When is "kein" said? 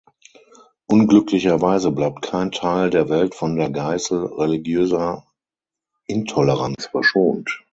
2.23-2.51